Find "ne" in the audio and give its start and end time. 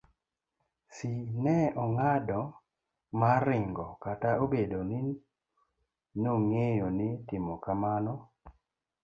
1.43-1.57